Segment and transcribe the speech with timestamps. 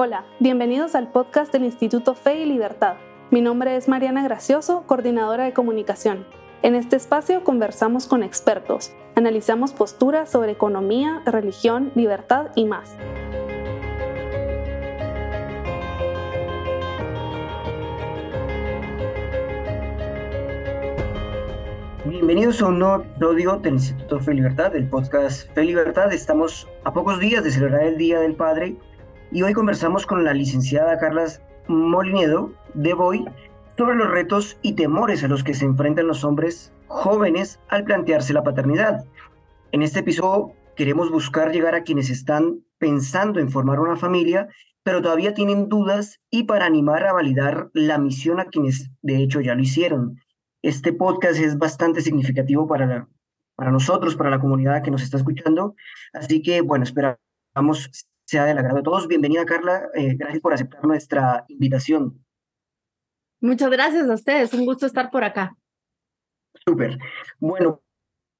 [0.00, 2.98] Hola, bienvenidos al podcast del Instituto Fe y Libertad.
[3.32, 6.24] Mi nombre es Mariana Gracioso, coordinadora de comunicación.
[6.62, 12.96] En este espacio conversamos con expertos, analizamos posturas sobre economía, religión, libertad y más.
[22.04, 26.12] Bienvenidos a un nuevo episodio del Instituto Fe y Libertad, del podcast Fe y Libertad.
[26.12, 28.76] Estamos a pocos días de celebrar el Día del Padre
[29.30, 33.24] y hoy conversamos con la licenciada Carlas Molinedo de Boy
[33.76, 38.32] sobre los retos y temores a los que se enfrentan los hombres jóvenes al plantearse
[38.32, 39.04] la paternidad.
[39.72, 44.48] En este episodio queremos buscar llegar a quienes están pensando en formar una familia,
[44.82, 49.40] pero todavía tienen dudas y para animar a validar la misión a quienes de hecho
[49.40, 50.20] ya lo hicieron.
[50.62, 53.08] Este podcast es bastante significativo para,
[53.54, 55.74] para nosotros, para la comunidad que nos está escuchando,
[56.14, 57.90] así que bueno, esperamos
[58.28, 59.08] sea del agrado de todos.
[59.08, 59.88] Bienvenida, Carla.
[59.94, 62.22] Eh, gracias por aceptar nuestra invitación.
[63.40, 64.52] Muchas gracias a ustedes.
[64.52, 65.56] Un gusto estar por acá.
[66.66, 66.98] Súper.
[67.38, 67.80] Bueno,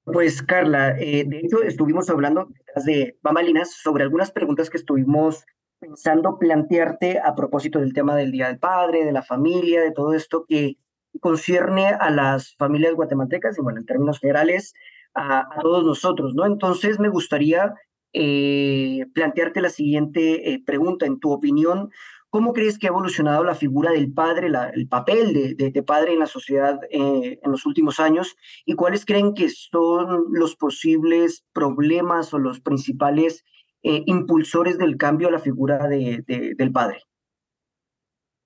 [0.03, 2.49] pues Carla, eh, de hecho estuvimos hablando
[2.85, 5.43] de Bambalinas sobre algunas preguntas que estuvimos
[5.79, 10.13] pensando plantearte a propósito del tema del Día del Padre, de la familia, de todo
[10.13, 10.77] esto que
[11.19, 14.75] concierne a las familias guatemaltecas y bueno, en términos generales,
[15.15, 16.45] a, a todos nosotros, ¿no?
[16.45, 17.73] Entonces me gustaría
[18.13, 21.05] eh, plantearte la siguiente eh, pregunta.
[21.05, 21.89] En tu opinión,
[22.29, 26.27] ¿cómo crees que ha evolucionado la figura del padre, el papel de, padre en la
[26.27, 28.35] sociedad eh, en los últimos años?
[28.65, 33.43] ¿Y cuáles creen que son los posibles problemas o los principales
[33.81, 37.03] impulsores del cambio a la figura del padre?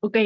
[0.04, 0.18] Ok.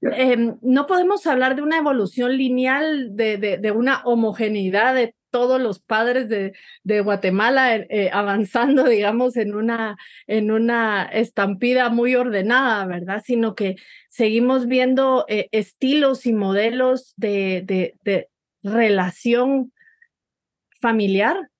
[0.00, 5.80] Em, no podemos hablar de una evolución lineal, de, de, una homogeneidad de todos los
[5.80, 13.22] padres de, Guatemala eh, eh, avanzando, digamos, en una, en una estampida muy ordenada, ¿verdad?
[13.22, 13.76] Sino que
[14.08, 18.30] seguimos viendo eh, estilos y modelos de, de, de
[18.62, 19.74] relación
[20.80, 21.50] familiar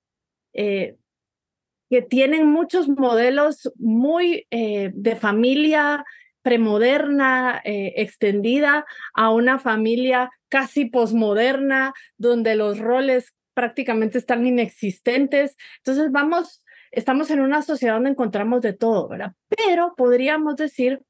[0.55, 6.03] que tienen muchos modelos muy de familia
[6.41, 15.57] premoderna, extendida a una familia casi posmoderna, donde los roles prácticamente están inexistentes.
[15.79, 19.33] Entonces vamos, estamos en una sociedad donde encontramos de todo, ¿verdad?
[19.49, 21.01] Pero podríamos decir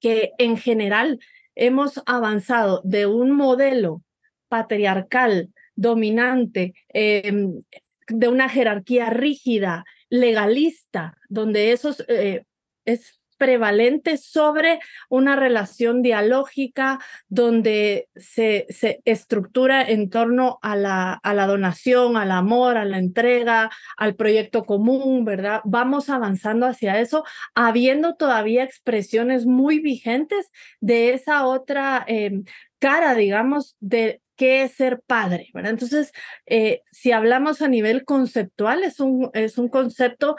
[0.00, 1.20] que en general
[1.54, 4.02] hemos avanzado de un modelo
[4.48, 7.62] patriarcal, dominante, em,
[8.08, 12.44] de una jerarquía rígida, legalista, donde eso eh,
[12.86, 21.32] es prevalente sobre una relación dialógica donde se, se estructura en torno a la, a
[21.32, 25.62] la donación, al amor, a la entrega, al proyecto común, ¿verdad?
[25.64, 27.24] Vamos avanzando hacia eso,
[27.54, 32.44] habiendo todavía expresiones muy vigentes de esa otra em,
[32.78, 35.72] cara, digamos, de qué es ser padre, ¿verdad?
[35.72, 36.12] Entonces,
[36.44, 40.36] eh, si hablamos a nivel conceptual, es un, es un concepto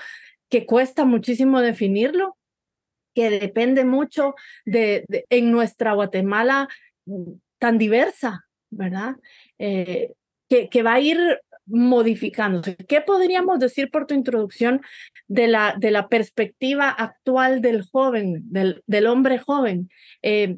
[0.49, 2.37] que cuesta muchísimo definirlo,
[3.13, 4.35] que depende mucho
[4.65, 6.67] de, en nuestra Guatemala
[7.05, 9.15] mm, tan diversa, ¿verdad?
[9.59, 10.13] Eh,
[10.49, 12.75] que, que, va a ir modificándose.
[12.75, 14.81] ¿Qué podríamos decir por tu introducción
[15.27, 19.89] de la, de la perspectiva actual del joven, del, del hombre joven?
[20.21, 20.57] Eh,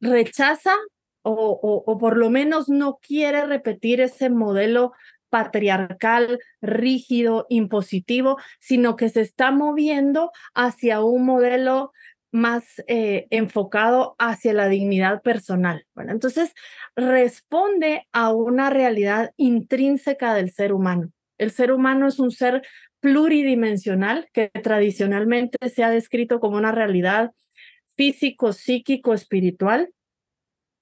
[0.00, 0.74] rechaza
[1.22, 4.92] o, o, o, por lo menos no quiere repetir ese modelo
[5.32, 11.92] patriarcal, rígido, impositivo, sino que se está moviendo hacia un modelo
[12.32, 15.86] más eh, enfocado hacia la dignidad personal.
[15.94, 16.52] Bueno, entonces
[16.96, 21.10] responde a una realidad intrínseca del ser humano.
[21.38, 22.60] El ser humano es un ser
[23.00, 27.32] pluridimensional que tradicionalmente se ha descrito como una realidad
[27.96, 29.88] físico, psíquico, espiritual,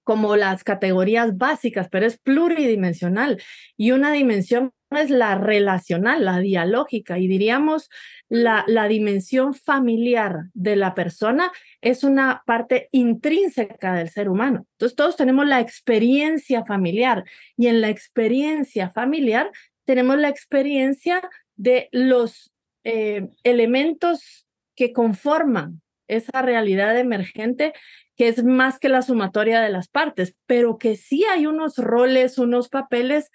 [0.04, 3.40] como las categorías básicas, pero es pluridimensional
[3.76, 7.88] y una dimensión es la relacional, la dialógica y diríamos
[8.28, 14.66] la, la dimensión familiar de la persona es una parte intrínseca del ser humano.
[14.72, 17.24] Entonces todos tenemos la experiencia familiar
[17.56, 19.50] y en la experiencia familiar
[19.84, 21.22] tenemos la experiencia
[21.56, 22.52] de los
[22.84, 27.72] eh, elementos que conforman esa realidad emergente
[28.20, 32.36] que es más que la sumatoria de las partes, pero que sí hay unos roles,
[32.36, 33.30] unos papeles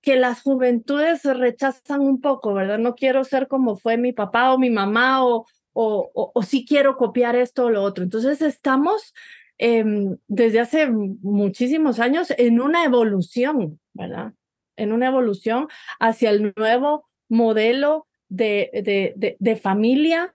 [0.00, 2.78] que las juventudes rechazan un poco, ¿verdad?
[2.78, 5.44] No quiero ser como fue mi papá o mi mamá o,
[5.74, 8.02] o, o, sí quiero copiar esto o lo otro.
[8.02, 9.12] Entonces estamos
[9.58, 14.32] em, desde hace muchísimos años en una evolución, ¿verdad?
[14.76, 15.68] En una evolución
[16.00, 20.34] hacia el nuevo modelo de, de, de familia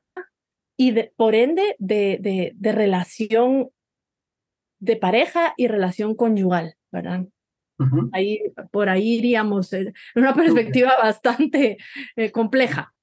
[0.82, 3.72] y por ende de, de, relación
[4.80, 7.26] de pareja y relación conyugal, ¿verdad?
[8.12, 8.40] ahí,
[8.72, 11.78] por ahí iríamos en una perspectiva bastante
[12.16, 12.94] eh, compleja.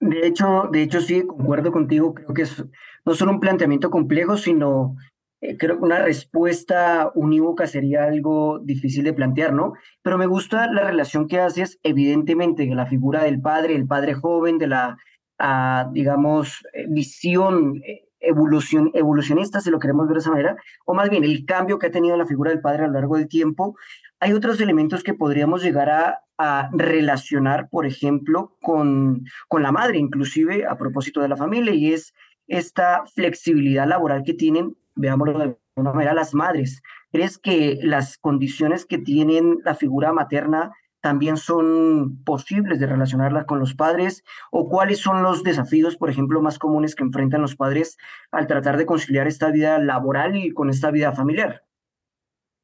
[0.00, 2.14] De hecho, de hecho, sí, concuerdo contigo.
[2.14, 2.64] Creo que es
[3.04, 4.96] no solo un planteamiento complejo, sino
[5.42, 9.74] eh, creo que una respuesta unívoca sería algo difícil de plantear, ¿no?
[10.02, 14.14] Pero me gusta la relación que haces, evidentemente, de la figura del padre, el padre
[14.14, 14.96] joven, de la,
[15.38, 17.82] ah, digamos, eh, visión
[18.20, 21.88] evolución, evolucionista, si lo queremos ver de esa manera, o más bien el cambio que
[21.88, 23.76] ha tenido la figura del padre a lo largo del tiempo.
[24.20, 29.98] Hay otros elementos que podríamos llegar a, a relacionar, por ejemplo, con, con la madre,
[29.98, 32.14] inclusive a propósito de la familia, y es
[32.46, 36.82] esta flexibilidad laboral que tienen veámoslo de alguna manera, las madres.
[37.12, 43.58] ¿Crees que las condiciones que tienen la figura materna también son posibles de relacionarla con
[43.58, 44.24] los padres?
[44.50, 47.96] ¿O cuáles son los desafíos, por ejemplo, más comunes que enfrentan los padres
[48.30, 51.64] al tratar de conciliar esta vida laboral y con esta vida familiar?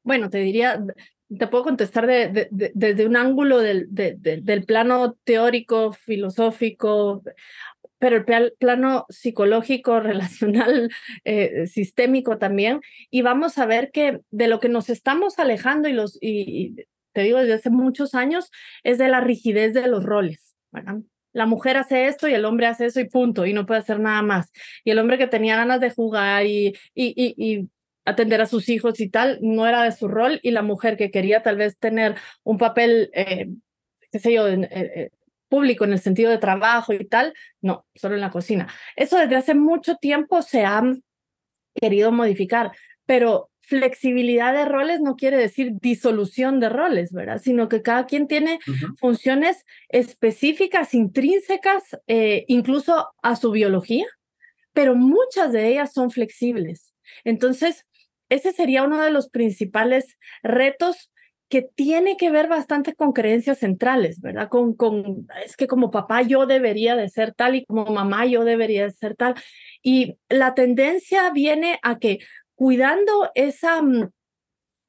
[0.03, 0.81] Bueno, te diría,
[1.37, 7.23] te puedo contestar desde un ángulo del, del plano teórico, filosófico
[7.99, 10.89] pero el plano psicológico, relacional,
[11.23, 12.81] eh, sistémico también.
[13.09, 16.85] Y vamos a ver que de lo que nos estamos alejando, y, los, y,
[17.17, 18.51] te digo desde hace muchos años,
[18.83, 20.53] es de la rigidez de los roles.
[21.33, 23.99] La mujer hace esto y el hombre hace eso y punto, y no puede hacer
[23.99, 24.51] nada más.
[24.83, 27.69] Y el hombre que tenía ganas de jugar y, y, y
[28.05, 31.09] atender a sus hijos y tal, no era de su rol, y la mujer que
[31.09, 33.47] quería tal vez tener un papel, eh,
[34.11, 35.09] qué sé yo, eh,
[35.49, 38.67] público en el sentido de trabajo y tal, no, solo en la cocina.
[38.95, 40.83] Eso desde hace mucho tiempo se ha
[41.73, 42.73] querido modificar,
[43.07, 47.41] pero flexibilidad de roles no quiere decir disolución de roles, ¿verdad?
[47.43, 48.59] Sino que cada quien tiene
[48.97, 54.05] funciones específicas, intrínsecas, eh, incluso a su biología,
[54.71, 56.93] pero muchas de ellas son flexibles.
[57.25, 57.85] Entonces,
[58.29, 61.11] ese sería uno de los principales retos
[61.49, 64.49] que tiene que ver bastante con creencias centrales, ¿verdad?
[64.49, 68.45] Con, con, es que como papá yo debería de ser tal y como mamá yo
[68.45, 69.35] debería de ser tal.
[69.81, 72.19] Y la tendencia viene a que
[72.57, 74.09] cuidando esa, mm,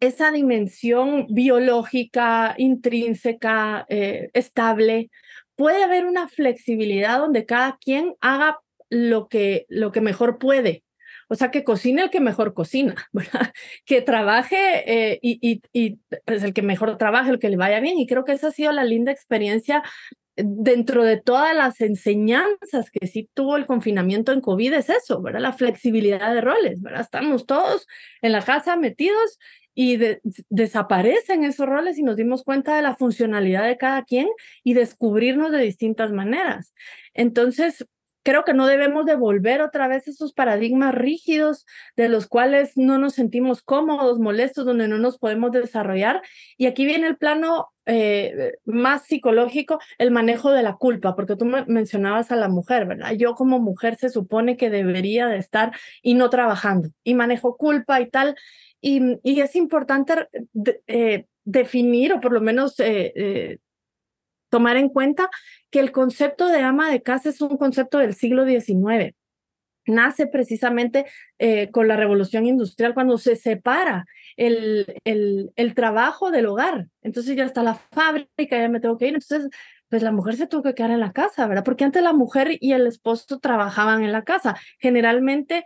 [0.00, 5.10] esa dimensión biológica, intrínseca, eh, estable,
[5.54, 8.58] puede haber una flexibilidad donde cada quien haga
[8.90, 10.82] lo que, lo que mejor puede,
[11.28, 12.94] o sea, que cocine el que mejor cocina.
[13.84, 17.80] Que trabaje eh, y, y, y pues, el que mejor trabaje, el que le vaya
[17.80, 17.98] bien.
[17.98, 19.82] Y creo que esa ha sido la linda experiencia
[20.38, 25.40] dentro de todas las enseñanzas que sí tuvo el confinamiento en COVID es eso, ¿verdad?
[25.40, 27.00] La flexibilidad de roles, ¿verdad?
[27.00, 27.86] Estamos todos
[28.22, 29.38] en la casa metidos
[29.74, 29.98] y
[30.48, 34.28] desaparecen esos roles y nos dimos cuenta de la funcionalidad de cada quien
[34.64, 36.74] y descubrirnos de distintas maneras.
[37.14, 37.86] Entonces,
[38.28, 41.64] creo que no debemos devolver otra vez esos paradigmas rígidos
[41.96, 46.20] de los cuales no nos sentimos cómodos, molestos, donde no nos podemos desarrollar.
[46.58, 51.46] Y aquí viene el plano eh, más psicológico, el manejo de la culpa, porque tú
[51.46, 53.12] mencionabas a la mujer, ¿verdad?
[53.12, 55.72] Yo como mujer se supone que debería de estar
[56.02, 58.36] y no trabajando, y manejo culpa y tal.
[58.82, 60.28] Y, y es importante
[60.86, 63.58] eh, definir o por lo menos eh,
[64.50, 65.28] tomar en cuenta
[65.70, 69.14] que el concepto de ama de casa es un concepto del siglo XIX.
[69.86, 71.06] Nace precisamente
[71.38, 74.04] eh, con la revolución industrial cuando se separa
[74.36, 76.88] el, el, el trabajo del hogar.
[77.02, 79.14] Entonces ya está la fábrica, ya me tengo que ir.
[79.14, 79.48] Entonces,
[79.88, 81.64] pues la mujer se tuvo que quedar en la casa, ¿verdad?
[81.64, 84.56] Porque antes la mujer y el esposo trabajaban en la casa.
[84.78, 85.64] Generalmente,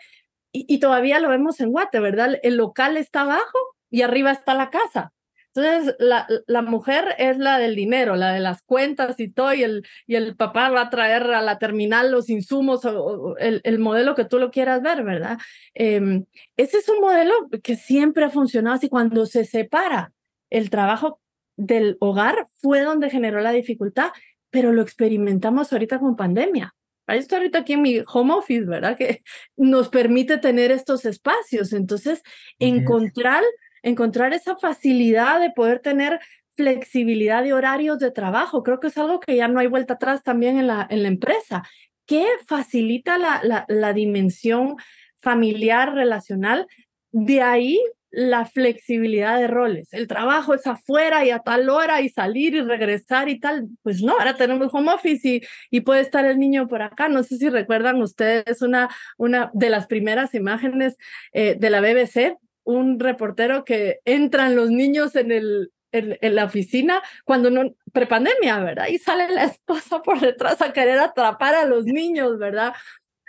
[0.53, 2.39] y, y todavía lo vemos en Guate, ¿verdad?
[2.43, 3.59] El local está abajo
[3.91, 5.13] y arriba está la casa.
[5.55, 9.63] Entonces, la, la, mujer es la del dinero, la de las cuentas y todo, y
[9.63, 13.79] el, y el papá va a traer a la terminal los insumos, o, el, el,
[13.79, 15.39] modelo que tú lo quieras ver, ¿verdad?
[15.75, 16.25] Eh,
[16.57, 18.89] ese es un modelo que siempre ha funcionado así.
[18.89, 20.13] Cuando se separa
[20.51, 21.21] el trabajo
[21.57, 24.13] del hogar, fue donde generó la dificultad,
[24.51, 26.75] pero lo experimentamos ahorita con pandemia.
[27.07, 28.97] Ahí estoy ahorita aquí en mi home office, ¿verdad?
[28.97, 29.23] Que
[29.57, 31.73] nos permite tener estos espacios.
[31.73, 32.23] Entonces,
[32.59, 33.43] encontrar
[33.83, 36.21] encontrar esa facilidad de poder tener
[36.55, 38.63] flexibilidad de horarios de trabajo.
[38.63, 41.09] Creo que es algo que ya no hay vuelta atrás también en la, en la
[41.09, 41.63] empresa,
[42.07, 44.77] que facilita la, la, dimensión
[45.21, 46.67] familiar, relacional.
[47.11, 49.89] De ahí la flexibilidad de roles.
[49.93, 53.69] El trabajo es afuera y a tal hora y salir y regresar y tal.
[53.83, 57.09] Pues no, ahora tenemos home office y, y puede estar el niño por acá.
[57.09, 60.99] No sé si recuerdan ustedes una, una de las primeras imágenes
[61.33, 67.03] eh, de la BBC un reportero que entran los niños en el en, la oficina
[67.25, 68.89] cuando no prepandemia, ¿verdad?
[68.89, 72.73] Y sale la esposa por detrás a querer atrapar a los niños, ¿verdad?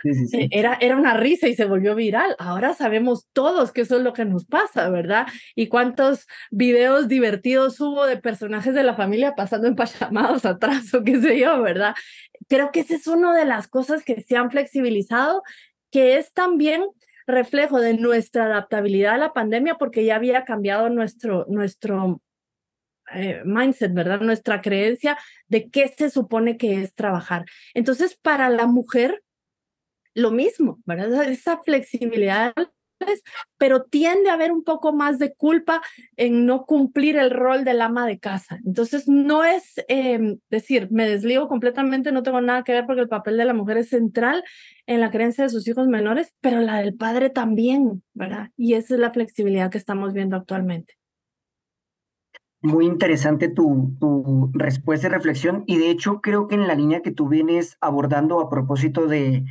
[0.05, 2.35] eh, Era, era una risa y se volvió viral.
[2.39, 5.27] Ahora sabemos todos que eso es lo que nos pasa, ¿verdad?
[5.55, 11.03] Y cuántos videos divertidos hubo de personajes de la familia pasando en pachamados atrás o
[11.03, 11.95] qué sé yo, ¿verdad?
[12.47, 15.43] Creo que esa es una de las cosas que se han flexibilizado,
[15.91, 16.83] que es también
[17.27, 22.22] reflejo de nuestra adaptabilidad a la pandemia porque ya había cambiado nuestro, nuestro
[23.13, 24.22] eh, mindset, ¿verdad?
[24.22, 27.46] Nuestra creencia de qué se supone que es trabajar.
[27.74, 29.24] Entonces, para la mujer,
[30.13, 31.24] lo mismo, ¿verdad?
[31.30, 32.53] Esa flexibilidad
[33.57, 35.81] pero tiende a haber un poco más de culpa
[36.17, 38.60] en no cumplir el rol del ama de casa.
[38.65, 43.10] Entonces, no es em, decir, me desligo completamente, no tengo nada que ver porque el
[43.10, 44.43] papel de la mujer es central
[44.86, 48.50] en la creencia de sus hijos menores, pero la del padre también, ¿verdad?
[48.57, 50.95] Y esa es la flexibilidad que estamos viendo actualmente.
[52.62, 57.01] Muy interesante tu, tu respuesta y reflexión, y de hecho creo que en la línea
[57.01, 59.43] que tú vienes abordando a propósito de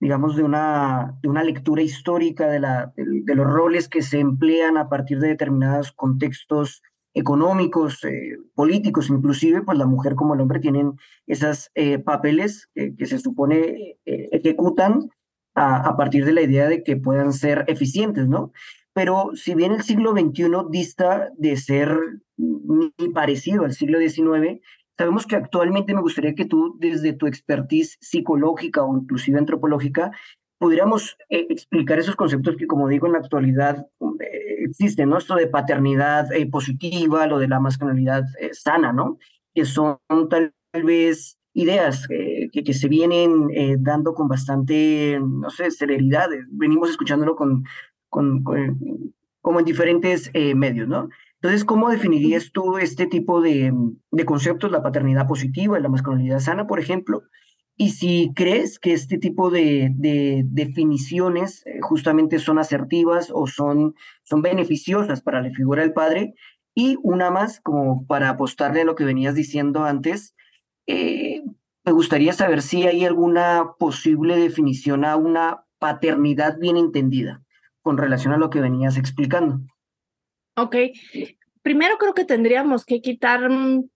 [0.00, 4.78] digamos, de una, de una lectura histórica de, la, de, los roles que se emplean
[4.78, 10.58] a partir de determinados contextos económicos, eh, políticos, inclusive, pues la mujer como el hombre
[10.58, 10.94] tienen
[11.26, 15.10] esos eh, papeles que se supone eh, ejecutan
[15.54, 18.52] a, a, partir de la idea de que puedan ser eficientes, ¿no?
[18.92, 21.96] Pero si bien el siglo XXI dista de ser
[22.36, 24.60] ni parecido al siglo XIX,
[25.00, 30.10] Sabemos que actualmente me gustaría que tú, desde tu expertise psicológica o inclusive antropológica,
[30.58, 33.86] pudiéramos eh, explicar esos conceptos que, como digo, en la actualidad
[34.20, 35.16] eh, existen, ¿no?
[35.16, 39.16] Esto de paternidad eh, positiva, lo de la masculinidad sana, ¿no?
[39.54, 39.96] Que son
[40.28, 40.52] tal
[40.84, 43.48] vez ideas que, que, se vienen
[43.82, 46.28] dando con bastante, no sé, celeridad.
[46.50, 47.64] Venimos escuchándolo con,
[48.10, 51.08] con, con como en diferentes medios, ¿no?
[51.42, 53.72] Entonces, ¿cómo definirías tú este tipo de,
[54.10, 57.22] de conceptos, la paternidad positiva y la masculinidad sana, por ejemplo?
[57.76, 63.94] Y si crees que este tipo de, de definiciones eh, justamente son asertivas o son,
[64.22, 66.34] son beneficiosas para la figura del padre.
[66.74, 70.34] Y una más, como para apostarle a lo que venías diciendo antes,
[70.86, 71.42] eh,
[71.86, 77.42] me gustaría saber si hay alguna posible definición a una paternidad bien entendida
[77.80, 79.60] con relación a lo que venías explicando.
[80.56, 80.76] Ok,
[81.62, 83.88] primero creo que tendríamos que quitar mm,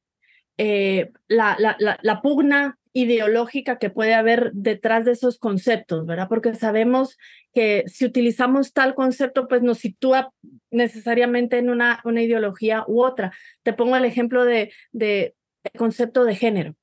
[0.58, 6.28] eh, la, la, la, pugna ideológica que puede haber detrás de esos conceptos, ¿verdad?
[6.28, 7.18] Porque sabemos
[7.52, 10.32] que si utilizamos tal concepto, pues nos sitúa
[10.70, 13.32] necesariamente en una, una ideología u otra.
[13.64, 15.34] Te pongo el ejemplo de, de
[15.76, 16.76] concepto de género.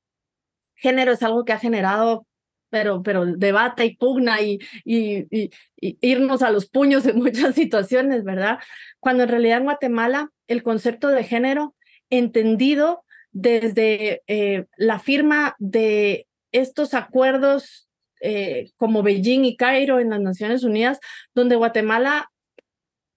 [0.76, 2.28] Género es algo que ha generado
[2.72, 8.58] pero, pero debate y pugna y, y, irnos a los puños en muchas situaciones, ¿verdad?
[9.00, 11.76] Cuando en realidad en Guatemala el concepto de género
[12.10, 17.88] entendido desde eh, la firma de estos acuerdos
[18.22, 21.00] eh, como Beijing y Cairo en las Naciones Unidas,
[21.34, 22.32] donde Guatemala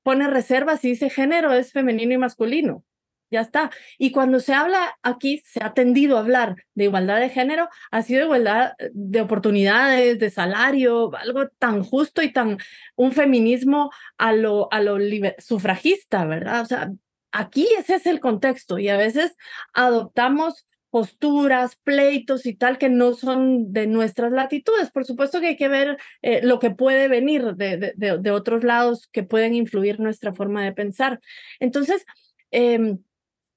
[0.03, 2.85] pone reservas y dice género es femenino y masculino
[3.35, 3.71] ya está.
[3.99, 8.03] Y cuando se habla aquí, se ha tendido a hablar de igualdad de género, ha
[8.03, 12.59] sido igualdad de oportunidades, de salario, algo tan justo y tan
[12.97, 14.99] un feminismo a lo, a lo
[15.39, 16.63] sufragista, ¿verdad?
[16.63, 16.93] O sea,
[17.33, 19.37] aquí ese es el contexto y a veces
[19.73, 24.93] adoptamos posturas, pleitos y tal que no son de nuestras latitudes.
[24.93, 28.63] Por supuesto que hay que ver eh, lo que puede venir de, de, de, otros
[28.63, 31.21] lados que pueden influir nuestra forma de pensar.
[31.59, 32.07] Entonces,
[32.53, 32.97] eh,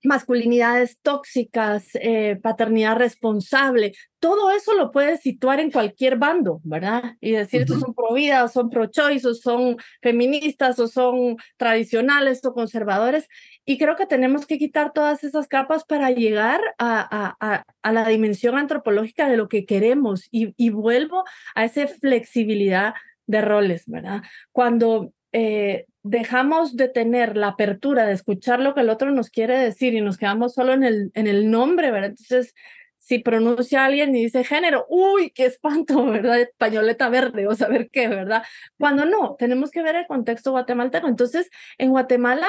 [0.03, 7.15] masculinidades tóxicas, eh, paternidad responsable, todo eso lo puedes situar en cualquier bando, ¿verdad?
[7.21, 11.37] Y decir, estos son pro vida, o son pro choice, o son feministas, o son
[11.57, 13.27] tradicionales, o conservadores.
[13.65, 18.07] Y creo que tenemos que quitar todas esas capas para llegar a, a, a, la
[18.07, 20.27] dimensión antropológica de lo que queremos.
[20.31, 21.23] Y, y vuelvo
[21.53, 22.95] a esa flexibilidad
[23.27, 24.23] de roles, ¿verdad?
[24.51, 29.57] Cuando eh, dejamos de tener la apertura de escuchar lo que el otro nos quiere
[29.59, 32.11] decir y nos quedamos solo en el, en el nombre, ¿verdad?
[32.11, 32.53] Entonces,
[32.97, 36.41] si pronuncia alguien y dice género, uy, qué espanto, ¿verdad?
[36.41, 38.43] Españoleta verde o saber qué, ¿verdad?
[38.77, 41.07] Cuando no, tenemos que ver el contexto guatemalteco.
[41.07, 42.47] Entonces, en Guatemala,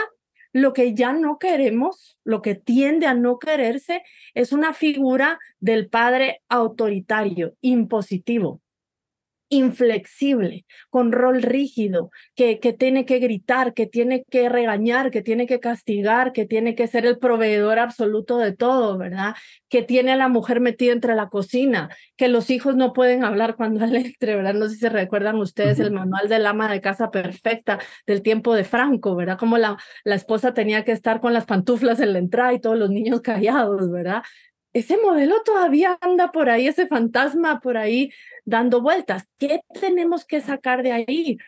[0.52, 4.02] lo que ya no queremos, lo que tiende a no quererse,
[4.34, 8.60] es una figura del padre autoritario, impositivo
[9.48, 15.46] inflexible, con rol rígido, que, que tiene que gritar, que tiene que regañar, que tiene
[15.46, 19.34] que castigar, que tiene que ser el proveedor absoluto de todo, ¿verdad?
[19.68, 23.56] Que tiene a la mujer metida entre la cocina, que los hijos no pueden hablar
[23.56, 24.54] cuando él entre, ¿verdad?
[24.54, 28.54] No sé si se recuerdan ustedes el manual del ama de casa perfecta del tiempo
[28.54, 29.38] de Franco, ¿verdad?
[29.38, 32.78] Como la, la esposa tenía que estar con las pantuflas en la entrada y todos
[32.78, 34.22] los niños callados, ¿verdad?
[34.72, 38.10] Ese modelo todavía anda por ahí, ese fantasma por ahí
[38.44, 39.24] dando vueltas.
[39.38, 41.38] ¿Qué tenemos que sacar de ahí?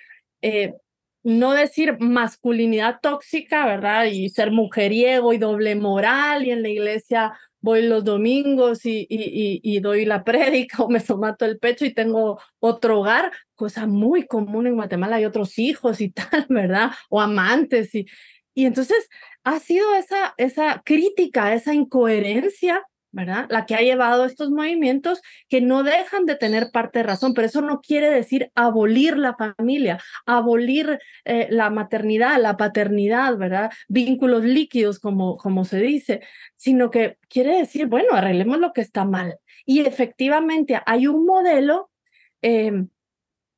[0.42, 0.74] Eh,
[1.22, 4.06] no decir masculinidad tóxica, ¿verdad?
[4.06, 9.60] Y ser mujeriego y doble moral y en la iglesia voy los domingos y, y,
[9.62, 14.26] y, doy la prédica o me somato el pecho y tengo otro hogar, cosa muy
[14.26, 16.90] común en Guatemala, hay otros hijos y tal, ¿verdad?
[17.10, 18.06] O amantes y,
[18.54, 19.08] y entonces
[19.44, 23.46] ha sido esa, esa crítica, esa incoherencia ¿verdad?
[23.50, 27.46] La que ha llevado estos movimientos que no dejan de tener parte de razón, pero
[27.46, 33.72] eso no quiere decir abolir la familia, abolir eh, la maternidad, la paternidad, ¿verdad?
[33.88, 36.20] Vínculos líquidos, como, como se dice,
[36.56, 39.38] sino que quiere decir, bueno, arreglemos lo que está mal.
[39.66, 41.90] Y efectivamente hay un modelo
[42.42, 42.88] em,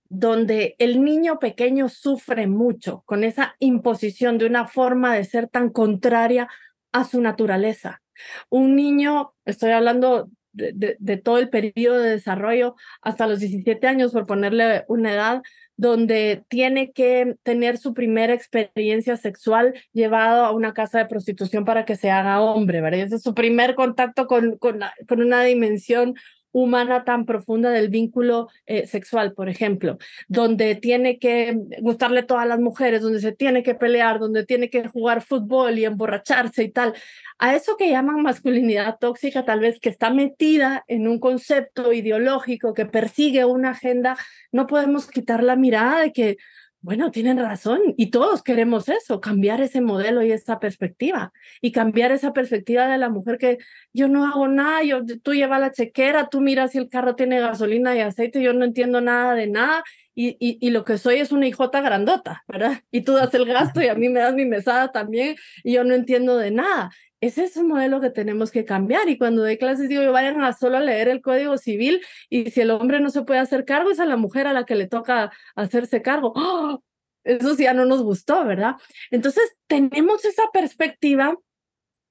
[0.08, 5.70] donde el niño pequeño sufre mucho con esa imposición de una forma de ser tan
[5.70, 6.48] contraria
[6.92, 8.01] a su naturaleza
[8.48, 14.26] un niño, estoy hablando de, todo el periodo de desarrollo hasta los 17 años, por
[14.26, 15.42] ponerle una edad,
[15.76, 21.84] donde tiene que tener su primera experiencia sexual llevado a una casa de prostitución para
[21.84, 23.00] que se haga hombre, ¿verdad?
[23.00, 26.14] Ese es su primer contacto con, con, con una dimensión
[26.52, 32.60] humana tan profunda del vínculo eh, sexual, por ejemplo, donde tiene que gustarle todas las
[32.60, 36.94] mujeres, donde se tiene que pelear, donde tiene que jugar fútbol y emborracharse y tal.
[37.44, 42.72] A eso que llaman masculinidad tóxica, tal vez que está metida en un concepto ideológico
[42.72, 44.16] que persigue una agenda,
[44.52, 46.36] no podemos quitar la mirada de que
[46.82, 52.12] bueno, tienen razón y todos queremos eso, cambiar ese modelo y esa perspectiva y cambiar
[52.12, 53.58] esa perspectiva de la mujer que
[53.92, 57.40] yo no hago nada, yo, tú llevas la chequera, tú miras si el carro tiene
[57.40, 59.82] gasolina y aceite, yo no entiendo nada de nada
[60.14, 62.82] y, y, y lo que soy es una hijota grandota, ¿verdad?
[62.92, 65.84] Y tú das el gasto y a mí me das mi mesada también y yo
[65.84, 66.90] no entiendo de nada
[67.22, 69.08] ese es un modelo que tenemos que cambiar.
[69.08, 72.62] Y cuando doy clases digo, vayan a solo a leer el Código Civil y si
[72.62, 74.88] el hombre no se puede hacer cargo, es a la mujer a la que le
[74.88, 76.32] toca hacerse cargo.
[76.34, 76.82] ¡Oh!
[77.22, 78.74] Eso sí ya no nos gustó, ¿verdad?
[79.12, 81.36] Entonces, tenemos esa perspectiva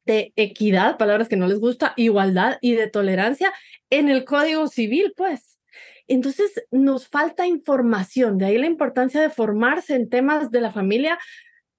[0.05, 3.53] de equidad, palabras que no les gusta, igualdad y de tolerancia
[3.89, 5.59] en el Código Civil, pues.
[6.07, 11.19] Entonces, nos falta información, de ahí la importancia de formarse en temas de la familia,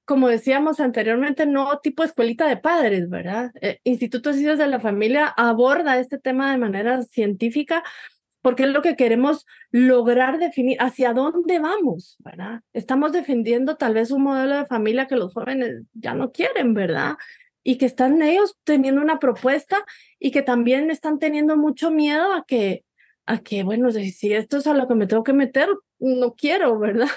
[0.04, 3.52] como decíamos anteriormente, no tipo escuelita de padres, ¿verdad?
[3.60, 7.82] Eh, Instituto de de la Familia aborda este tema de manera científica
[8.42, 12.60] porque es lo que queremos lograr definir, hacia dónde vamos, ¿verdad?
[12.72, 17.14] Estamos defendiendo tal vez un modelo de familia que los jóvenes ya no quieren, ¿verdad?
[17.62, 19.84] Y que están ellos teniendo una propuesta
[20.18, 22.84] y que también están teniendo mucho miedo a que,
[23.26, 25.68] a que, bueno, si esto es a lo que me tengo que meter,
[26.00, 27.08] no quiero, ¿verdad?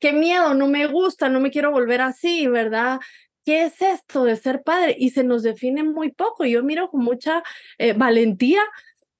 [0.00, 3.00] Qué miedo, no me gusta, no me quiero volver así, ¿verdad?
[3.44, 4.94] ¿Qué es esto de ser padre?
[4.98, 6.44] Y se nos define muy poco.
[6.44, 7.42] Yo miro con mucha
[7.78, 8.62] eh, valentía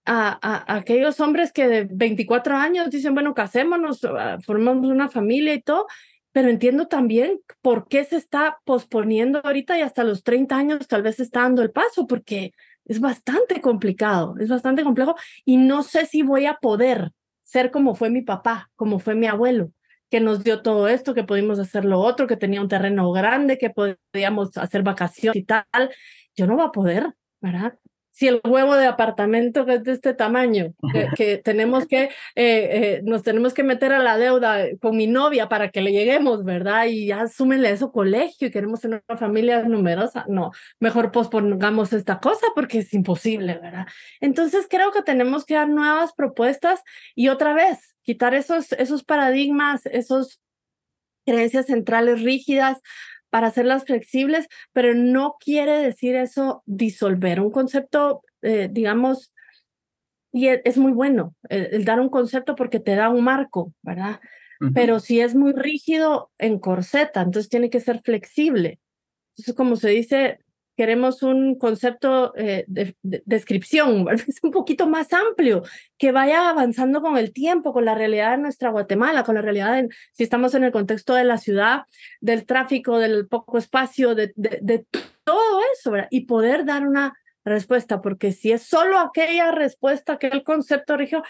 [0.05, 5.55] a, a, aquellos hombres que de 24 años dicen, bueno, casémonos, ah, formamos una familia
[5.55, 5.87] y todo,
[6.33, 11.03] pero entiendo también por qué se está posponiendo ahorita y hasta los 30 años tal
[11.03, 12.53] vez está dando el paso, porque
[12.85, 15.15] es bastante complicado, es bastante complejo
[15.45, 19.27] y no sé si voy a poder ser como fue mi papá, como fue mi
[19.27, 19.73] abuelo
[20.13, 23.57] que nos dio todo esto, que pudimos hacer lo otro, que tenía un terreno grande,
[23.57, 25.65] que podíamos hacer vacaciones y tal.
[26.37, 27.79] Yo no voy a poder, ¿verdad?
[28.23, 30.75] Si el huevo de apartamento es de este tamaño,
[31.17, 35.49] que, tenemos que, eh, eh, nos tenemos que meter a la deuda con mi novia
[35.49, 36.87] para que le lleguemos, ¿verdad?
[36.87, 40.25] Y ya súmenle eso colegio y queremos tener una familia numerosa.
[40.29, 43.89] No, mejor pospongamos esta cosa porque es imposible, ¿verdad?
[44.21, 46.81] Entonces creo que tenemos que dar nuevas propuestas
[47.17, 50.41] y otra vez quitar esos, esos paradigmas, esos
[51.27, 52.79] creencias centrales rígidas,
[53.33, 57.41] para hacerlas flexibles, pero no quiere decir eso disolver.
[57.41, 59.33] Un concepto, eh, digamos,
[60.33, 64.21] y e, es muy bueno el, dar un concepto porque te da un marco, ¿verdad?
[64.75, 68.79] Pero si es muy rígido, en corseta, entonces tiene que ser flexible.
[69.31, 70.39] Entonces, como se dice,
[70.77, 75.63] queremos un concepto eh, de, descripción, es un poquito más amplio,
[75.99, 79.75] que vaya avanzando con el tiempo, con la realidad de nuestra Guatemala, con la realidad,
[79.75, 81.83] de, si estamos en el contexto de la ciudad,
[82.21, 84.87] del tráfico, del poco espacio, de, de,
[85.25, 90.97] todo eso, y poder dar una respuesta, porque si es solo aquella respuesta, aquel concepto
[90.97, 91.23] rígido,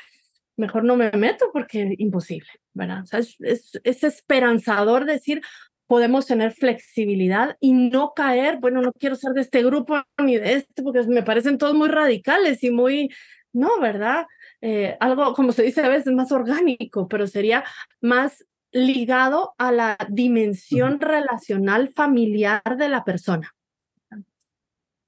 [0.57, 3.03] mejor no me meto porque es imposible, ¿verdad?
[3.03, 5.43] O sea, es, es, es, esperanzador decir,
[5.87, 10.55] podemos tener flexibilidad y no caer, bueno, no quiero ser de este grupo ni de
[10.55, 13.11] este, porque me parecen todos muy radicales y muy,
[13.53, 14.27] no, ¿verdad?
[14.61, 17.65] Eh, algo, como se dice a veces, más orgánico, pero sería
[18.01, 23.53] más ligado a la dimensión relacional familiar de la persona.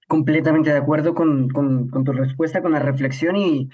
[0.06, 3.70] Completamente de acuerdo con, con, con tu respuesta, con la reflexión y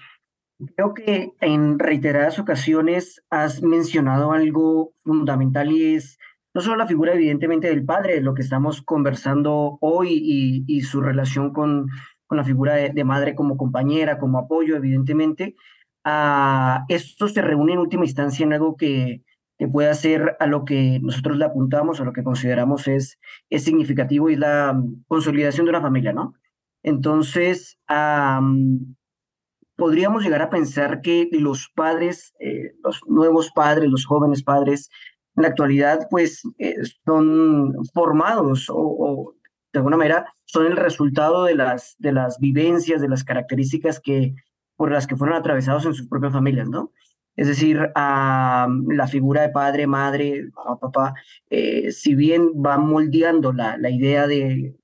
[0.76, 6.18] creo que en reiteradas ocasiones has mencionado algo fundamental y es
[6.54, 11.52] no solo la figura evidentemente del padre, lo que estamos conversando hoy y, su relación
[11.52, 11.86] con,
[12.26, 15.54] con la figura de, madre como compañera, como apoyo, evidentemente,
[16.04, 19.22] a esto se reúne en última instancia en algo que,
[19.58, 23.18] que pueda ser a lo que nosotros le apuntamos, a lo que consideramos es,
[23.50, 24.74] es significativo y la
[25.06, 26.32] consolidación de una familia, ¿no?
[26.82, 27.78] Entonces,
[29.76, 34.88] podríamos llegar a pensar que los padres, eh, los nuevos padres, los jóvenes padres,
[35.36, 39.34] en la actualidad, pues eh, son formados o,
[39.72, 44.34] de alguna manera son el resultado de las, de las vivencias, de las características que,
[44.76, 46.92] por las que fueron atravesados en sus propias familias, ¿no?
[47.36, 51.14] Es decir, la figura de padre, madre, papá,
[51.48, 54.76] eh, si bien va moldeando la, la idea de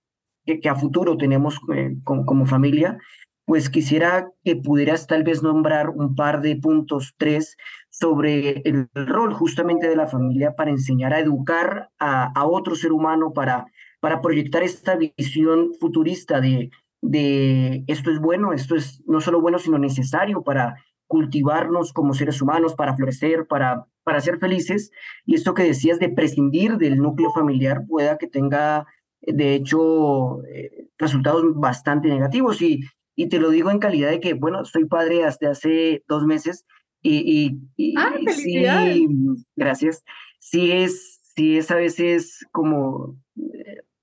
[0.47, 1.61] que, a futuro tenemos
[2.05, 2.99] como, como, familia,
[3.45, 7.57] pues quisiera que pudieras tal vez nombrar un par de puntos, tres,
[7.99, 13.33] sobre el rol justamente de la familia para enseñar a educar a, otro ser humano,
[13.33, 13.67] para,
[14.01, 19.59] para proyectar esta visión futurista de, de esto es bueno, esto es no solo bueno,
[19.59, 24.91] sino necesario para cultivarnos como seres humanos, para florecer, para, para ser felices.
[25.25, 28.87] Y esto que decías de prescindir del núcleo familiar pueda que tenga,
[29.23, 32.61] de hecho, eh, resultados bastante negativos.
[32.61, 32.81] Y
[33.17, 36.67] y te lo digo en calidad de que, bueno, soy padre hasta hace dos meses
[37.09, 38.65] y, y, ah, sí,
[39.55, 40.05] gracias,
[40.39, 43.17] sí es, sí es a veces como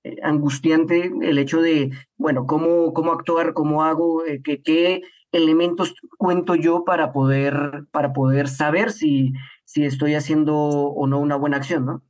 [0.04, 5.96] eh, angustiante el hecho de, bueno, cómo, cómo actuar, cómo hago, eh, que, qué elementos
[6.18, 9.34] cuento yo para poder, para poder saber si,
[9.66, 12.04] si estoy haciendo o no una buena acción, ¿no?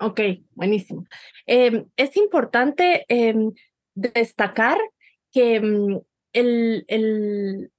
[0.00, 0.20] Ok,
[0.54, 1.04] buenísimo.
[1.46, 3.52] Em, es importante em,
[3.94, 4.78] destacar
[5.30, 5.98] que mm,
[6.32, 7.70] el, el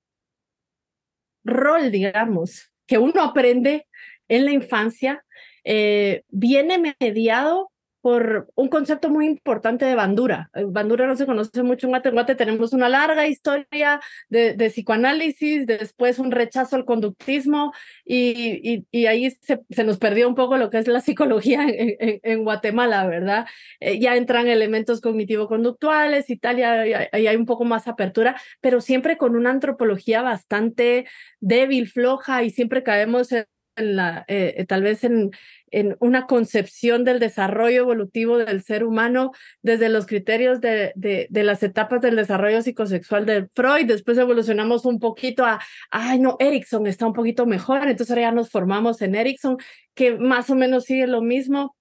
[1.44, 3.88] rol, digamos, que uno aprende
[4.28, 5.24] en la infancia
[5.64, 7.72] eh, viene mediado
[8.04, 10.50] por un concepto muy importante de Bandura.
[10.54, 16.20] Eh, Bandura no se conoce mucho en Guatemala, tenemos una larga historia de, psicoanálisis, después
[16.20, 17.72] un rechazo al conductismo
[18.04, 22.20] y, y, ahí se, se, nos perdió un poco lo que es la psicología en,
[22.22, 23.48] en, Guatemala, ¿verdad?
[23.80, 28.82] Eh, ya entran elementos cognitivo-conductuales y tal, y ahí hay un poco más apertura, pero
[28.82, 31.06] siempre con una antropología bastante
[31.40, 35.32] débil, floja y siempre caemos en la, eh, tal vez en,
[35.72, 39.32] en una concepción del desarrollo evolutivo del ser humano
[39.62, 43.86] desde los criterios de, de, de, las etapas del desarrollo psicosexual de Freud.
[43.88, 45.60] Después evolucionamos un poquito a,
[45.92, 47.88] ay, no, Erickson está un poquito mejor.
[47.88, 49.58] Entonces ahora ya nos formamos en Erickson,
[49.96, 51.76] que más o menos sigue lo mismo.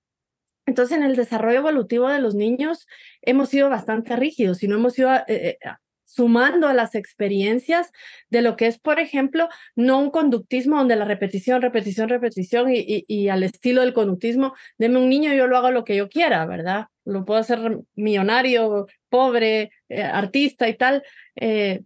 [0.66, 2.86] Entonces, en el desarrollo evolutivo de los niños
[3.20, 5.58] hemos sido bastante rígidos y no hemos sido eh, eh,
[6.14, 7.90] sumando a las experiencias
[8.28, 13.04] de lo que es, por ejemplo, no un conductismo donde la repetición, repetición, repetición y,
[13.08, 16.44] y, al estilo del conductismo, deme un niño, yo lo hago lo que yo quiera,
[16.44, 16.86] ¿verdad?
[17.06, 21.02] Lo puedo hacer millonario, pobre, eh, artista y tal,
[21.36, 21.82] eh,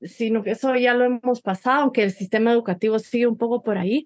[0.00, 3.78] sino que eso ya lo hemos pasado, aunque el sistema educativo sigue un poco por
[3.78, 4.04] ahí,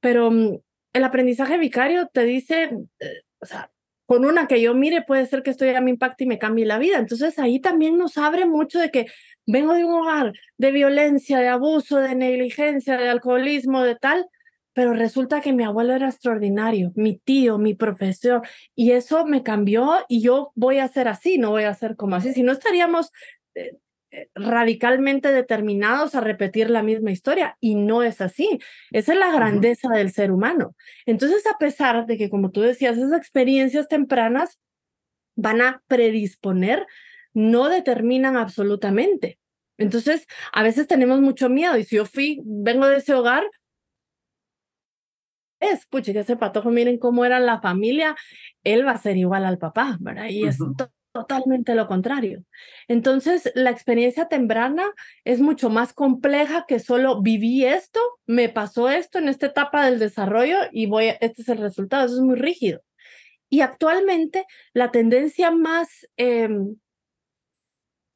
[0.00, 0.58] pero mm,
[0.92, 2.70] el aprendizaje vicario te dice,
[3.00, 3.70] eh, o sea,
[4.10, 6.66] con una que yo mire puede ser que esto ya me impacte y me cambie
[6.66, 6.98] la vida.
[6.98, 9.06] Entonces ahí también nos abre mucho de que
[9.46, 14.26] vengo de un hogar de violencia, de abuso, de negligencia, de alcoholismo, de tal,
[14.72, 18.42] pero resulta que mi abuelo era extraordinario, mi tío, mi profesor,
[18.74, 22.16] y eso me cambió y yo voy a ser así, no voy a ser como
[22.16, 23.12] así, si no estaríamos
[23.54, 23.76] eh,
[24.34, 28.58] radicalmente determinados a repetir la misma historia y no es así.
[28.90, 30.74] Esa es la grandeza del ser humano.
[31.06, 34.58] Entonces, a pesar de que, como tú decías, esas experiencias tempranas
[35.36, 36.86] van a predisponer,
[37.32, 39.38] no determinan absolutamente.
[39.78, 43.44] Entonces, a veces tenemos mucho miedo y si yo fui, vengo de ese hogar,
[45.60, 48.16] es, pucha, que ese patojo, miren cómo era la familia,
[48.64, 50.26] él va a ser igual al papá, ¿verdad?
[50.28, 50.58] Y es
[51.12, 52.44] totalmente lo contrario.
[52.88, 54.84] Entonces, la experiencia temprana
[55.24, 59.98] es mucho más compleja que solo viví esto, me pasó esto en esta etapa del
[59.98, 62.82] desarrollo y voy, este es el resultado, eso es muy rígido.
[63.48, 66.76] Y actualmente la tendencia más em,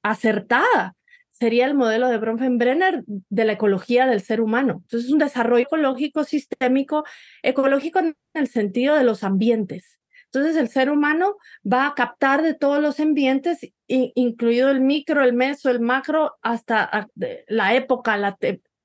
[0.03, 0.95] acertada
[1.33, 4.83] sería el modelo de Bronfenbrenner de la ecología del ser humano.
[4.83, 7.05] Entonces, es un desarrollo ecológico sistémico,
[7.43, 9.99] ecológico en el sentido de los ambientes.
[10.35, 15.33] Entonces el ser humano va a captar de todos los ambientes, incluido el micro, el
[15.33, 17.09] meso, el macro, hasta
[17.47, 18.37] la época, la,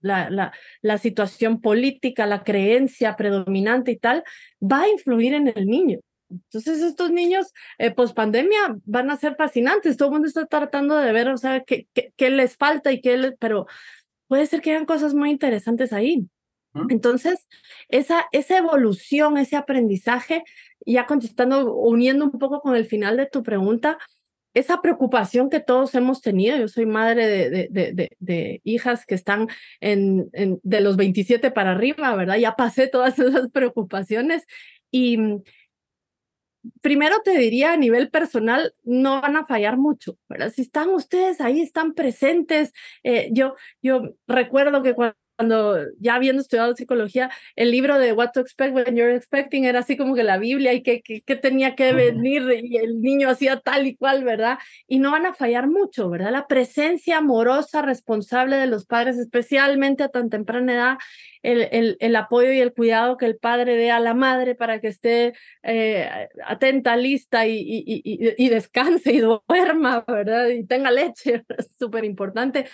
[0.02, 4.24] la, la, situación política, la creencia predominante y tal,
[4.62, 6.00] va a influir en el niño.
[6.30, 9.98] Entonces estos niños eh, post pandemia van a ser fascinantes.
[9.98, 13.18] Todo el mundo está tratando de ver, o sea, qué, qué, les falta y qué,
[13.18, 13.66] les, pero
[14.28, 16.28] puede ser que hayan cosas muy interesantes ahí.
[16.90, 17.48] Entonces,
[17.88, 20.44] esa, esa evolución, ese aprendizaje,
[20.86, 23.98] ya contestando, uniendo un poco con el final de tu pregunta,
[24.54, 29.48] esa preocupación que todos hemos tenido, yo soy madre de, de, de, hijas que están
[29.80, 32.38] en, en, de los 27 para arriba, ¿verdad?
[32.38, 34.46] Ya pasé todas esas preocupaciones
[34.92, 35.44] y mm,
[36.82, 40.52] primero te diría a nivel personal, no van a fallar mucho, ¿verdad?
[40.54, 42.74] Si están ustedes ahí, están presentes.
[43.04, 48.32] Eh, yo, yo recuerdo que cuando cuando ya habiendo estudiado psicología, el libro de What
[48.34, 51.76] to Expect When You're Expecting era así como que la Biblia y que, que, tenía
[51.76, 54.60] que venir y el niño hacía tal y cual, ¿verdad?
[54.86, 56.34] Y no van a fallar mucho, ¿verdad?
[56.34, 60.98] La presencia amorosa, responsable de los padres, especialmente a tan temprana edad,
[61.42, 64.82] el, el, el apoyo y el cuidado que el padre dé a la madre para
[64.82, 70.50] que esté eh, atenta, lista y, y, y, y descanse y duerma, ¿verdad?
[70.50, 72.66] Y tenga leche, es súper importante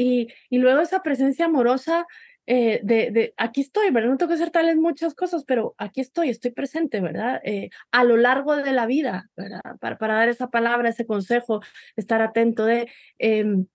[0.00, 2.06] y, luego esa presencia amorosa
[2.46, 4.10] eh, de, aquí estoy, ¿verdad?
[4.10, 7.40] No tengo que hacer tales muchas cosas, pero aquí estoy, estoy presente, ¿verdad?
[7.44, 9.60] Eh, a lo largo de la vida, ¿verdad?
[9.78, 11.60] Para, para dar esa palabra, ese consejo,
[11.96, 12.88] estar atento de...
[13.18, 13.66] Em,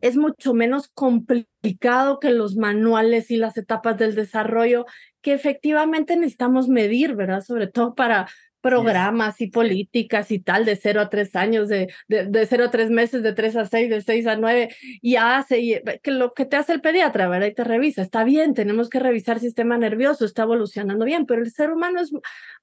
[0.00, 4.86] es mucho menos complicado que los manuales y las etapas del desarrollo
[5.20, 7.42] que efectivamente necesitamos medir, ¿verdad?
[7.42, 8.26] Sobre todo para,
[8.60, 12.70] programas y políticas y tal de cero a tres años, de, de, de cero a
[12.70, 16.34] tres meses, de tres a seis, de seis a nueve, y hace y, que lo
[16.34, 17.48] que te hace el pediatra, ¿verdad?
[17.48, 21.50] Y te revisa, está bien, tenemos que revisar sistema nervioso, está evolucionando bien, pero el
[21.50, 22.12] ser humano es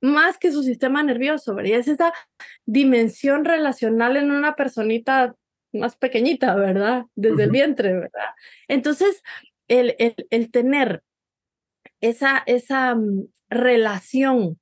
[0.02, 1.70] más que su sistema nervioso, ¿verdad?
[1.70, 2.14] Y es esa
[2.66, 5.36] dimensión relacional en una personita
[5.74, 7.06] más pequeñita, ¿verdad?
[7.16, 8.30] Desde el vientre, ¿verdad?
[8.68, 9.22] Entonces,
[9.68, 11.04] el, el, el tener
[12.02, 14.60] esa, esa mm, relación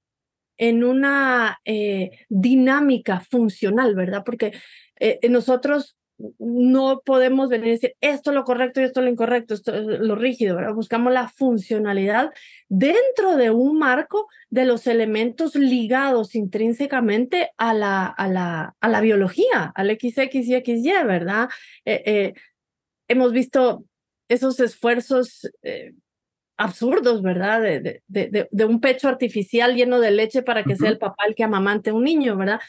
[0.57, 4.23] en una eh, dinámica funcional, ¿verdad?
[4.25, 4.53] Porque
[4.99, 5.97] eh, nosotros
[6.39, 9.75] no podemos venir y decir esto es lo correcto y esto es lo incorrecto, esto
[9.75, 10.73] es lo rígido, ¿verdad?
[10.73, 12.31] Buscamos la funcionalidad
[12.69, 19.01] dentro de un marco de los elementos ligados intrínsecamente a la, a la, a la
[19.01, 21.49] biología, al XX y XY, ¿verdad?
[21.83, 22.33] Eh,
[23.09, 23.83] hemos visto
[24.29, 25.51] esos esfuerzos
[26.57, 27.61] absurdos, ¿verdad?
[27.61, 31.35] De, de, de, un pecho artificial lleno de leche para que sea el papá el
[31.35, 32.59] que amamante a un niño, ¿verdad?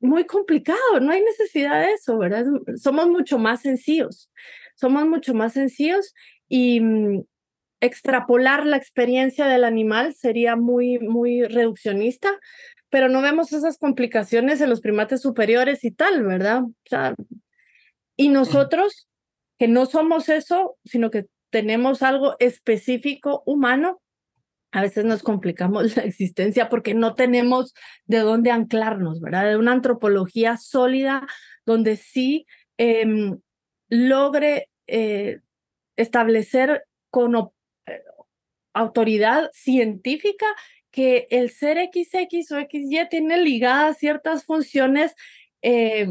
[0.00, 2.44] muy complicado, no hay necesidad de eso, ¿verdad?
[2.76, 4.30] Somos mucho más sencillos,
[4.74, 6.14] somos mucho más sencillos
[6.48, 7.22] y mm,
[7.80, 12.38] extrapolar la experiencia del animal sería muy, muy reduccionista,
[12.90, 16.64] pero no vemos esas complicaciones en los primates superiores y tal, ¿verdad?
[16.64, 17.14] O sea,
[18.16, 19.08] y nosotros,
[19.58, 24.00] que no somos eso, sino que tenemos algo específico humano,
[24.72, 27.74] a veces nos complicamos la existencia porque no tenemos
[28.06, 29.48] de dónde anclarnos, ¿verdad?
[29.48, 31.26] De una antropología sólida
[31.66, 32.46] donde sí
[32.78, 33.38] em,
[33.88, 35.40] logre eh,
[35.96, 38.02] establecer con eh,
[38.72, 40.46] autoridad científica
[40.90, 45.14] que el ser XX o XY tiene ligadas ciertas funciones
[45.62, 46.08] eh,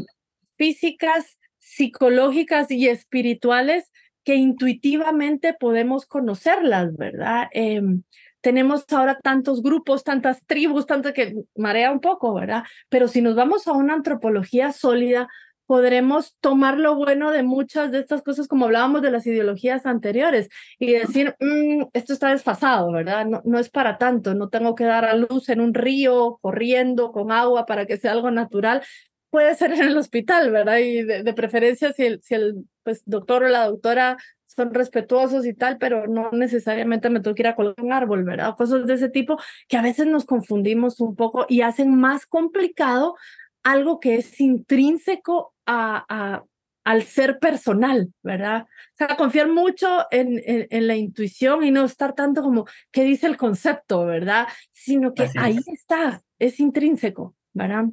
[0.56, 3.90] físicas, psicológicas y espirituales
[4.24, 7.48] que intuitivamente podemos conocerlas, ¿verdad?
[7.52, 8.02] Em,
[8.40, 12.64] tenemos ahora tantos grupos, tantas tribus, tanto que marea un poco, ¿verdad?
[12.88, 15.28] Pero si nos vamos a una antropología sólida,
[15.70, 20.48] podremos tomar lo bueno de muchas de estas cosas, como hablábamos de las ideologías anteriores,
[20.80, 23.24] y decir, mm, esto está desfasado, ¿verdad?
[23.24, 27.12] No, no es para tanto, no tengo que dar a luz en un río, corriendo,
[27.12, 28.82] con agua, para que sea algo natural,
[29.30, 30.78] puede ser en el hospital, ¿verdad?
[30.78, 35.54] Y de, preferencia si el, si el pues, doctor o la doctora son respetuosos y
[35.54, 38.56] tal, pero no necesariamente me tengo que ir a colgar un árbol, ¿verdad?
[38.56, 39.38] Cosas de ese tipo
[39.68, 43.16] que a veces nos confundimos un poco y hacen más complicado
[43.62, 46.44] algo que es intrínseco a, a
[46.84, 48.66] al ser personal, ¿verdad?
[48.94, 53.26] O sea, confiar mucho en, en, la intuición y no estar tanto como qué dice
[53.26, 54.48] el concepto, ¿verdad?
[54.72, 57.84] Sino que ahí está, es intrínseco, ¿verdad?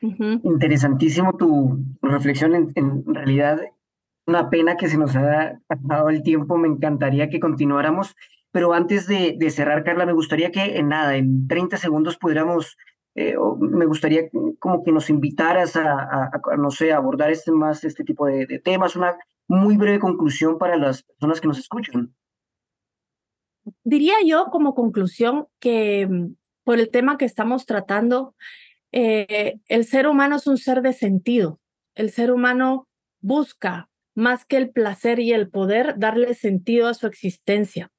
[0.00, 2.54] Interesantísimo tu, reflexión.
[2.54, 3.60] En, en, realidad,
[4.26, 6.56] una pena que se nos ha pasado el tiempo.
[6.56, 8.16] Me encantaría que continuáramos.
[8.52, 12.76] Pero antes de, de cerrar, Carla, me gustaría que en nada, en 30 segundos pudiéramos,
[13.14, 18.26] eh, me gustaría como que nos invitaras a, no sé, abordar este, más este tipo
[18.26, 18.96] de, de temas.
[18.96, 22.14] Una muy breve conclusión para las personas que nos escuchan.
[23.84, 26.34] Diría yo como conclusión que mm,
[26.64, 28.34] por el tema que estamos tratando,
[28.92, 31.60] eh, el ser humano es un ser de sentido.
[31.94, 32.88] El ser humano
[33.20, 37.90] busca, más que el placer y el poder, darle sentido a su existencia.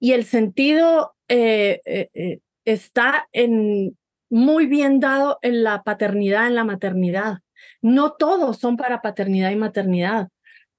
[0.00, 3.96] Y el sentido eh, eh, está en
[4.28, 7.38] muy bien dado en la paternidad, en la maternidad.
[7.80, 10.28] No todos son para paternidad y maternidad,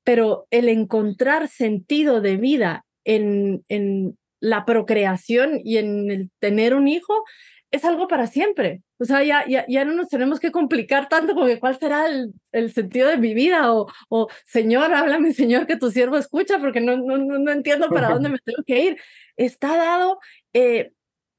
[0.03, 6.87] pero el encontrar sentido de vida en, en la procreación y en el tener un
[6.87, 7.23] hijo
[7.71, 8.81] es algo para siempre.
[8.97, 12.33] O sea, ya, ya, ya no nos tenemos que complicar tanto porque cuál será el,
[12.51, 16.81] el sentido de mi vida o, o, Señor, háblame, Señor, que tu siervo escucha porque
[16.81, 18.97] no, no, no entiendo para dónde me tengo que ir.
[19.35, 20.19] Está dado,
[20.53, 20.91] eh,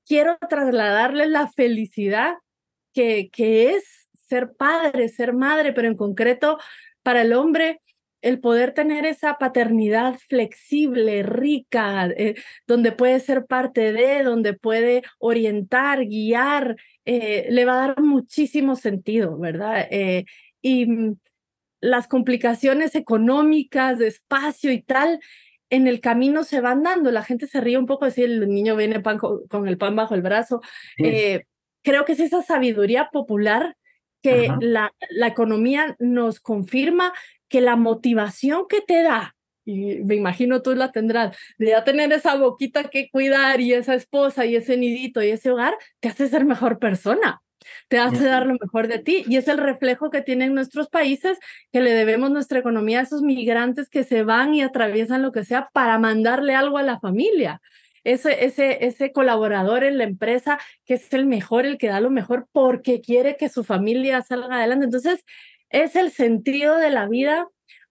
[0.07, 2.35] quiero trasladarle la felicidad
[2.93, 6.59] que, que es ser padre, ser madre, pero en concreto
[7.03, 7.81] para el hombre
[8.21, 12.35] el poder tener esa paternidad flexible, rica, eh,
[12.67, 18.77] donde puede ser parte de, donde puede orientar, guiar, eh, le va a dar muchísimo
[18.77, 19.87] sentido, ¿verdad?
[19.91, 20.25] Eh,
[20.61, 21.17] y mm,
[21.81, 25.21] las complicaciones económicas, de espacio y tal,
[25.71, 27.13] en el camino se van dando.
[27.13, 30.15] La gente se ríe un poco si el niño viene pan con, el pan bajo
[30.15, 30.61] el brazo.
[30.97, 33.77] creo que es esa sabiduría popular
[34.23, 37.13] que la, la, economía nos confirma
[37.49, 39.35] que la motivación que te da,
[39.65, 43.95] y me imagino tú la tendrás, de ya tener esa boquita que cuidar y esa
[43.95, 47.43] esposa y ese nidito y ese hogar, te hace ser mejor persona,
[47.89, 51.39] te hace dar lo mejor de ti y es el reflejo que tienen nuestros países
[51.73, 55.45] que le debemos nuestra economía a esos migrantes que se van y atraviesan lo que
[55.45, 57.61] sea para mandarle algo a la familia.
[58.05, 62.11] Ese, ese, ese colaborador en la empresa que es el mejor, el que da lo
[62.11, 64.87] mejor porque quiere que su familia salga adelante.
[64.87, 65.25] Entonces,
[65.71, 67.49] es el sentido de la vida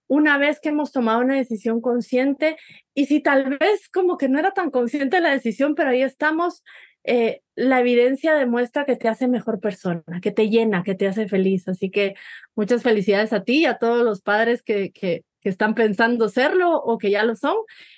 [0.08, 2.56] una vez que hemos tomado una decisión consciente
[2.94, 6.64] y si tal vez como que no era tan consciente la decisión, pero ahí estamos,
[7.04, 11.28] eh, la evidencia demuestra que te hace mejor persona, que te llena, que te hace
[11.28, 11.68] feliz.
[11.68, 12.14] Así que
[12.56, 16.74] muchas felicidades a ti y a todos los padres que, que, que están pensando serlo
[16.76, 17.56] o que ya lo son,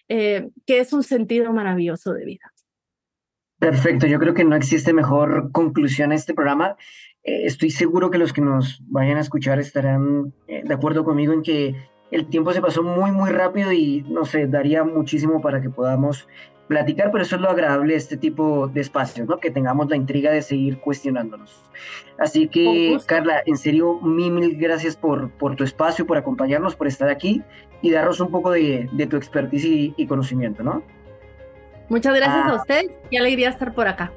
[0.09, 2.53] eh, que es un sentido maravilloso de vida.
[3.59, 6.77] Perfecto, yo creo que no existe mejor conclusión a este programa.
[7.24, 11.33] Eh, estoy seguro que los que nos vayan a escuchar estarán eh, de acuerdo conmigo
[11.33, 11.74] en que
[12.11, 16.26] el tiempo se pasó muy, muy rápido y no sé, daría muchísimo para que podamos
[16.70, 19.38] platicar, pero eso es lo agradable de este tipo de espacios, ¿no?
[19.38, 21.64] Que tengamos la intriga de seguir cuestionándonos.
[22.16, 26.87] Así que, Carla, en serio, mil, mil gracias por, por tu espacio, por acompañarnos, por
[26.87, 27.42] estar aquí
[27.83, 29.64] y darnos un poco de, de tu expertise
[29.96, 30.85] y, conocimiento, ¿no?
[31.88, 32.56] Muchas gracias a ah.
[32.56, 32.83] usted.
[33.11, 34.12] Qué alegría estar por acá.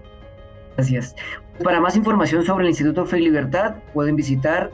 [0.76, 1.16] Gracias.
[1.64, 4.72] Para más información sobre el Instituto Fe y Libertad, pueden visitar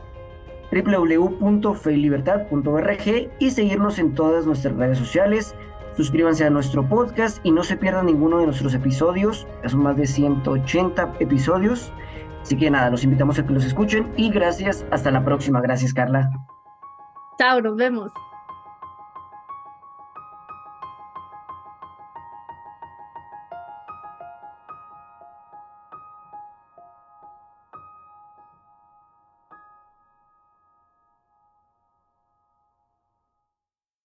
[0.72, 5.54] www.feylibertad.org y seguirnos en todas nuestras redes sociales.
[5.98, 9.46] Suscríbanse a nuestro podcast y no se pierdan ninguno de nuestros episodios.
[9.66, 11.92] Son más de 180 episodios.
[12.42, 14.86] Así que nada, los invitamos a que los escuchen y gracias.
[14.92, 15.60] Hasta la próxima.
[15.60, 16.32] Gracias, Carla.
[17.38, 18.14] Chao, nos vemos.